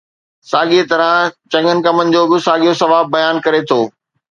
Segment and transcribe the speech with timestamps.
[0.51, 1.11] ساڳيءَ طرح
[1.51, 3.81] چڱن ڪمن جو به ساڳيو ثواب بيان ڪري ٿو.